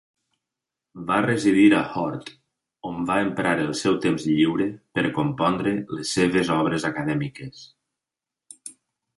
[1.09, 2.31] Va residir a Holt,
[2.91, 4.67] on va emprar el seu temps lliure
[4.99, 7.63] per compondre les seves obres acadèmiques.